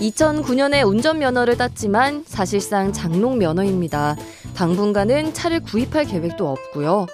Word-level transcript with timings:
2009년에 0.00 0.86
운전면허를 0.86 1.56
땄지만 1.56 2.24
사실상 2.26 2.92
장롱 2.92 3.38
면허입니다. 3.38 4.16
당분간은 4.54 5.34
차를 5.34 5.60
구입할 5.60 6.06
계획도 6.06 6.48
없고요. 6.48 7.06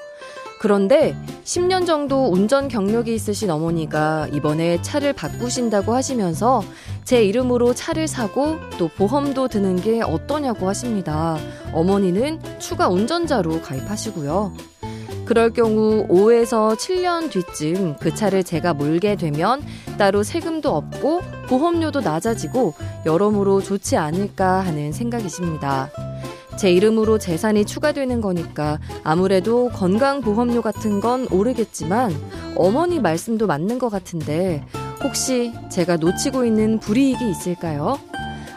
그런데 0.58 1.14
10년 1.44 1.86
정도 1.86 2.30
운전 2.32 2.68
경력이 2.68 3.14
있으신 3.14 3.50
어머니가 3.50 4.28
이번에 4.32 4.80
차를 4.80 5.12
바꾸신다고 5.12 5.94
하시면서 5.94 6.62
제 7.04 7.22
이름으로 7.22 7.74
차를 7.74 8.08
사고 8.08 8.56
또 8.78 8.88
보험도 8.88 9.48
드는 9.48 9.76
게 9.76 10.00
어떠냐고 10.02 10.66
하십니다. 10.68 11.36
어머니는 11.72 12.40
추가 12.58 12.88
운전자로 12.88 13.60
가입하시고요. 13.60 14.54
그럴 15.26 15.50
경우 15.50 16.06
5에서 16.08 16.76
7년 16.76 17.30
뒤쯤 17.30 17.96
그 17.96 18.14
차를 18.14 18.44
제가 18.44 18.74
몰게 18.74 19.16
되면 19.16 19.62
따로 19.98 20.22
세금도 20.22 20.74
없고 20.74 21.20
보험료도 21.48 22.00
낮아지고 22.00 22.74
여러모로 23.04 23.62
좋지 23.62 23.96
않을까 23.96 24.60
하는 24.60 24.92
생각이십니다. 24.92 25.90
제 26.56 26.70
이름으로 26.72 27.18
재산이 27.18 27.66
추가되는 27.66 28.20
거니까 28.20 28.78
아무래도 29.04 29.68
건강보험료 29.68 30.62
같은 30.62 31.00
건 31.00 31.26
오르겠지만 31.30 32.14
어머니 32.56 32.98
말씀도 32.98 33.46
맞는 33.46 33.78
것 33.78 33.90
같은데 33.90 34.64
혹시 35.04 35.52
제가 35.70 35.96
놓치고 35.96 36.44
있는 36.46 36.80
불이익이 36.80 37.28
있을까요? 37.28 37.98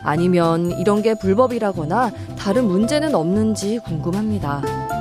아니면 0.03 0.71
이런 0.79 1.01
게 1.01 1.13
불법이라거나 1.13 2.11
다른 2.37 2.65
문제는 2.65 3.13
없는지 3.15 3.79
궁금합니다. 3.85 4.98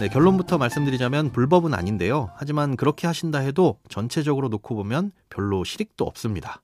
네, 0.00 0.06
결론부터 0.06 0.58
말씀드리자면 0.58 1.32
불법은 1.32 1.74
아닌데요. 1.74 2.30
하지만 2.36 2.76
그렇게 2.76 3.08
하신다 3.08 3.40
해도 3.40 3.80
전체적으로 3.88 4.48
놓고 4.48 4.76
보면 4.76 5.10
별로 5.28 5.64
실익도 5.64 6.04
없습니다. 6.04 6.62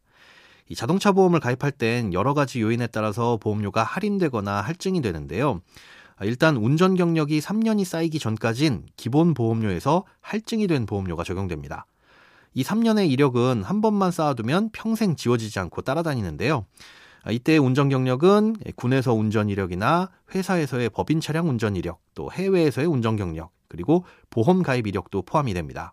이 0.68 0.76
자동차 0.76 1.10
보험을 1.10 1.40
가입할 1.40 1.72
땐 1.72 2.12
여러 2.12 2.32
가지 2.32 2.60
요인에 2.60 2.86
따라서 2.86 3.36
보험료가 3.38 3.82
할인되거나 3.82 4.60
할증이 4.60 5.02
되는데요. 5.02 5.62
일단 6.22 6.56
운전 6.56 6.94
경력이 6.94 7.40
3년이 7.40 7.84
쌓이기 7.84 8.20
전까진 8.20 8.86
기본 8.96 9.34
보험료에서 9.34 10.04
할증이 10.20 10.68
된 10.68 10.86
보험료가 10.86 11.24
적용됩니다. 11.24 11.86
이 12.54 12.62
3년의 12.62 13.10
이력은 13.10 13.64
한 13.64 13.80
번만 13.80 14.12
쌓아두면 14.12 14.70
평생 14.72 15.16
지워지지 15.16 15.58
않고 15.58 15.82
따라다니는데요. 15.82 16.66
아, 17.24 17.30
이때 17.30 17.56
운전 17.56 17.88
경력은 17.88 18.56
군에서 18.76 19.14
운전 19.14 19.48
이력이나 19.48 20.10
회사에서의 20.34 20.90
법인 20.90 21.20
차량 21.20 21.48
운전 21.48 21.74
이력, 21.74 22.00
또 22.14 22.30
해외에서의 22.30 22.86
운전 22.86 23.16
경력, 23.16 23.50
그리고 23.66 24.04
보험 24.28 24.62
가입 24.62 24.86
이력도 24.86 25.22
포함이 25.22 25.54
됩니다. 25.54 25.92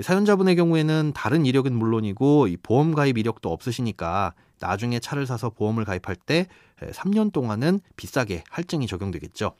사연자분의 0.00 0.56
경우에는 0.56 1.12
다른 1.14 1.44
이력은 1.44 1.74
물론이고 1.74 2.46
이 2.46 2.56
보험 2.56 2.94
가입 2.94 3.18
이력도 3.18 3.52
없으시니까 3.52 4.34
나중에 4.60 4.98
차를 4.98 5.26
사서 5.26 5.50
보험을 5.50 5.84
가입할 5.84 6.16
때 6.16 6.46
3년 6.80 7.32
동안은 7.32 7.80
비싸게 7.96 8.44
할증이 8.48 8.86
적용되겠죠. 8.86 9.52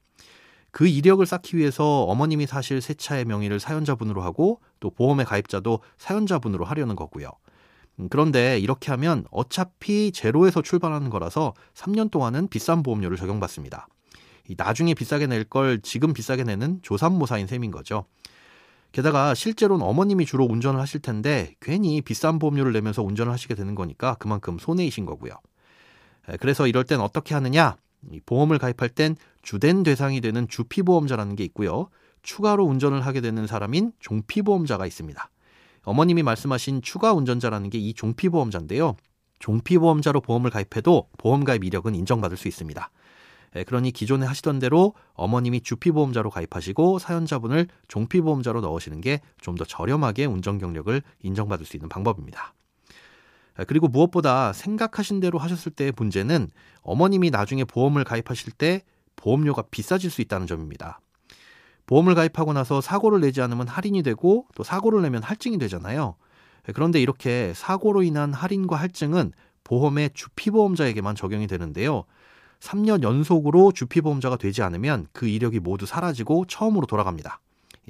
그 0.71 0.87
이력을 0.87 1.25
쌓기 1.27 1.57
위해서 1.57 2.05
어머님이 2.05 2.47
사실 2.47 2.81
새 2.81 2.95
차의 2.95 3.25
명의를 3.27 3.61
사연자분으로 3.61 4.23
하고 4.23 4.61
또 4.79 4.91
보험의 4.91 5.27
가입자도 5.27 5.81
사연자분으로 5.99 6.65
하려는 6.65 6.97
거고요. 6.97 7.31
음, 8.01 8.09
그런데 8.09 8.59
이렇게 8.59 8.91
하면 8.91 9.25
어차피 9.31 10.11
제로에서 10.13 10.63
출발하는 10.63 11.11
거라서 11.11 11.55
3년 11.75 12.11
동안은 12.11 12.49
비싼 12.49 12.83
보험료를 12.83 13.17
적용받습니다. 13.17 13.87
나중에 14.57 14.95
비싸게 14.95 15.27
낼 15.29 15.45
걸 15.45 15.81
지금 15.81 16.13
비싸게 16.13 16.43
내는 16.45 16.81
조삼모사인 16.83 17.47
셈인 17.47 17.71
거죠. 17.71 18.07
게다가 18.93 19.35
실제로는 19.35 19.87
어머님이 19.87 20.27
주로 20.27 20.45
운전을 20.45 20.81
하실 20.81 21.01
텐데 21.01 21.55
괜히 21.61 22.01
비싼 22.01 22.41
보험료를 22.41 22.73
내면서 22.73 23.05
운전을 23.05 23.33
하시게 23.33 23.55
되는 23.55 23.77
거니까 23.77 24.17
그만큼 24.19 24.59
손해이신 24.59 25.07
거고요. 25.07 25.35
그래서 26.41 26.67
이럴 26.67 26.83
땐 26.85 27.01
어떻게 27.01 27.35
하느냐? 27.35 27.77
보험을 28.27 28.59
가입할 28.59 28.89
땐 28.89 29.15
주된 29.43 29.85
대상이 29.85 30.21
되는 30.21 30.49
주피보험자라는 30.49 31.37
게 31.37 31.45
있고요. 31.45 31.89
추가로 32.23 32.65
운전을 32.65 33.07
하게 33.07 33.21
되는 33.21 33.47
사람인 33.47 33.93
종피보험자가 34.01 34.87
있습니다. 34.87 35.31
어머님이 35.85 36.23
말씀하신 36.23 36.83
추가 36.83 37.13
운전자라는 37.13 37.71
게 37.71 37.79
이 37.79 37.95
종피보험자인데요. 37.95 38.97
종피보험자로 39.39 40.21
보험을 40.21 40.51
가입해도 40.51 41.09
보험 41.19 41.45
가입 41.45 41.65
이력은 41.65 41.95
인정받을 41.95 42.37
수 42.37 42.47
있습니다. 42.49 42.91
예, 43.57 43.65
그러니 43.65 43.91
기존에 43.91 44.27
하시던 44.27 44.59
대로 44.61 44.95
어머님이 45.15 45.63
주피보험자로 45.63 46.31
가입하시고 46.31 46.99
사연자분을 47.01 47.67
종피보험자로 47.89 48.61
넣으시는 48.61 49.01
게 49.01 49.21
좀 49.41 49.57
더 49.57 49.65
저렴하게 49.65 50.27
운전 50.27 50.59
경력을 50.59 51.03
인정받을 51.23 51.67
수 51.67 51.77
있는 51.77 51.89
방법입니다. 51.89 52.55
예, 53.59 53.65
그리고 53.65 53.89
무엇보다 53.89 54.53
생각하신 54.53 55.21
대로 55.21 55.39
하셨을 55.39 55.73
때의 55.73 55.93
문제는 55.97 56.49
어머님이 56.83 57.31
나중에 57.31 57.65
보험을 57.65 58.05
가입하실 58.05 58.53
때 58.53 58.83
보험료가 59.17 59.63
비싸질 59.71 60.11
수 60.11 60.21
있다는 60.23 60.47
점입니다. 60.47 61.01
보험을 61.91 62.15
가입하고 62.15 62.53
나서 62.53 62.81
사고를 62.81 63.21
내지 63.21 63.43
않으면 63.43 63.67
할인이 63.67 64.05
되고 64.05 64.47
또 64.55 64.63
사고를 64.63 65.03
내면 65.03 65.25
할증이 65.25 65.59
되잖아요. 65.59 66.15
그런데 66.73 67.03
이렇게 67.03 67.53
사고로 67.57 68.05
인한 68.05 68.33
할인과 68.33 68.77
할증은 68.77 69.33
보험의 69.65 70.11
주피보험자에게만 70.15 71.17
적용이 71.17 71.49
되는데요. 71.49 72.05
3년 72.61 73.03
연속으로 73.03 73.73
주피보험자가 73.73 74.37
되지 74.37 74.63
않으면 74.63 75.09
그 75.13 75.27
이력이 75.27 75.59
모두 75.59 75.85
사라지고 75.85 76.45
처음으로 76.47 76.87
돌아갑니다. 76.87 77.41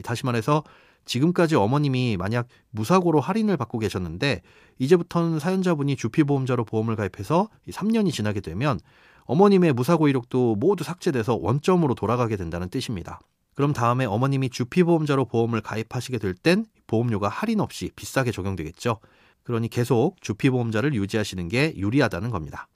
다시 0.03 0.25
말해서 0.25 0.65
지금까지 1.05 1.56
어머님이 1.56 2.16
만약 2.16 2.47
무사고로 2.71 3.21
할인을 3.21 3.59
받고 3.59 3.78
계셨는데 3.81 4.41
이제부터는 4.78 5.39
사연자분이 5.39 5.97
주피보험자로 5.97 6.65
보험을 6.65 6.97
가입해서 6.97 7.50
3년이 7.69 8.12
지나게 8.12 8.41
되면 8.41 8.81
어머님의 9.25 9.75
무사고 9.75 10.09
이력도 10.09 10.56
모두 10.56 10.84
삭제돼서 10.84 11.37
원점으로 11.39 11.94
돌아가게 11.94 12.37
된다는 12.37 12.71
뜻입니다. 12.71 13.21
그럼 13.55 13.72
다음에 13.72 14.05
어머님이 14.05 14.50
주피보험자로 14.50 15.27
보험을 15.27 15.61
가입하시게 15.61 16.19
될 16.19 16.34
땐 16.34 16.65
보험료가 16.87 17.28
할인 17.28 17.61
없이 17.61 17.91
비싸게 17.94 18.33
적용되겠죠. 18.33 18.99
그러니 19.43 19.69
계속 19.69 20.21
주피보험자를 20.21 20.94
유지하시는 20.94 21.49
게 21.49 21.75
유리하다는 21.77 22.31
겁니다. 22.31 22.69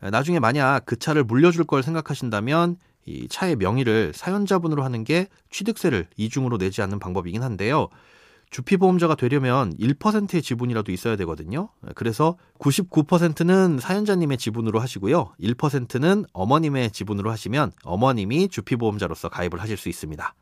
나중에 0.00 0.40
만약 0.40 0.84
그 0.84 0.98
차를 0.98 1.24
물려줄 1.24 1.64
걸 1.64 1.82
생각하신다면 1.82 2.76
이 3.04 3.28
차의 3.28 3.56
명의를 3.56 4.12
사연자분으로 4.14 4.82
하는 4.82 5.04
게 5.04 5.28
취득세를 5.50 6.08
이중으로 6.16 6.58
내지 6.58 6.82
않는 6.82 6.98
방법이긴 6.98 7.42
한데요. 7.42 7.88
주피 8.52 8.76
보험자가 8.76 9.14
되려면 9.14 9.74
1%의 9.78 10.42
지분이라도 10.42 10.92
있어야 10.92 11.16
되거든요. 11.16 11.70
그래서 11.94 12.36
99%는 12.58 13.78
사연자님의 13.80 14.36
지분으로 14.36 14.78
하시고요. 14.78 15.32
1%는 15.40 16.26
어머님의 16.34 16.90
지분으로 16.90 17.30
하시면 17.30 17.72
어머님이 17.82 18.48
주피 18.48 18.76
보험자로서 18.76 19.30
가입을 19.30 19.58
하실 19.58 19.78
수 19.78 19.88
있습니다. 19.88 20.34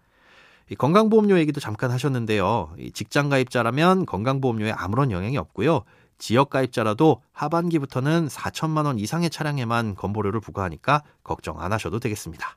건강보험료 0.76 1.38
얘기도 1.38 1.60
잠깐 1.60 1.92
하셨는데요. 1.92 2.74
직장 2.94 3.28
가입자라면 3.28 4.06
건강보험료에 4.06 4.72
아무런 4.72 5.12
영향이 5.12 5.38
없고요. 5.38 5.84
지역 6.18 6.50
가입자라도 6.50 7.22
하반기부터는 7.32 8.26
4천만 8.26 8.86
원 8.86 8.98
이상의 8.98 9.30
차량에만 9.30 9.94
건보료를 9.94 10.40
부과하니까 10.40 11.04
걱정 11.22 11.60
안 11.60 11.72
하셔도 11.72 12.00
되겠습니다. 12.00 12.56